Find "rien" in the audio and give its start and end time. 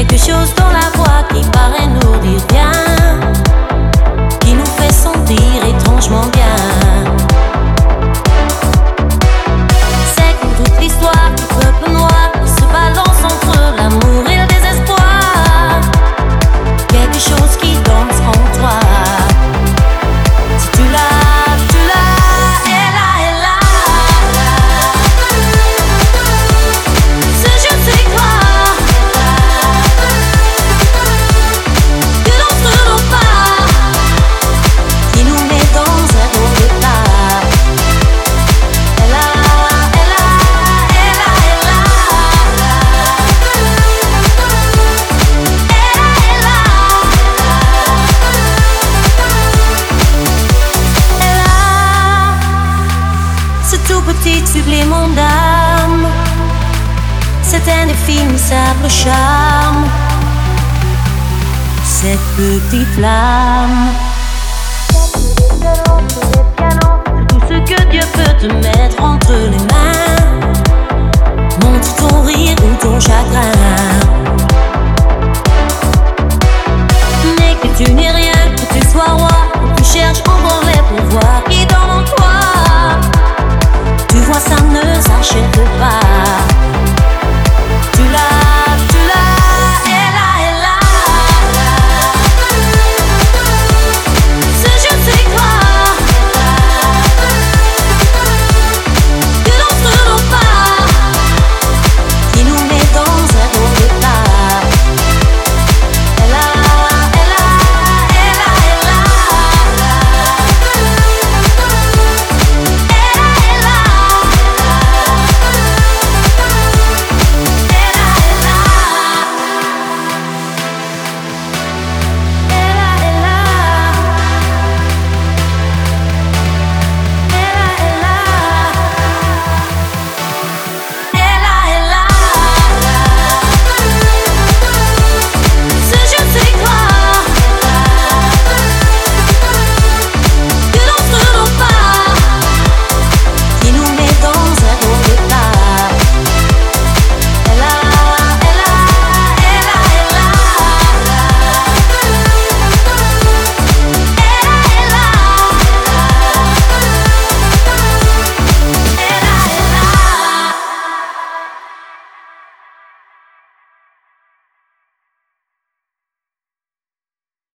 78.10-78.32